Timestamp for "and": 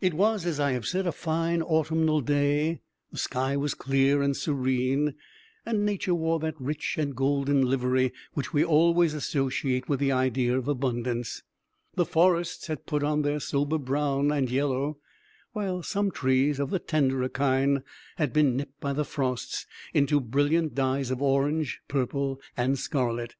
4.22-4.34, 5.66-5.84, 6.96-7.14, 14.32-14.50, 22.56-22.78